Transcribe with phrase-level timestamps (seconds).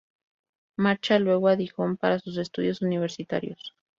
[0.79, 3.75] Marcha luego a Dijon para sus estudios universitarios.